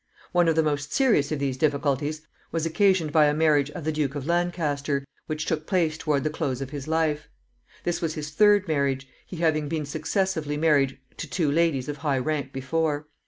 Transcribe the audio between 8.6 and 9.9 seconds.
marriage, he having been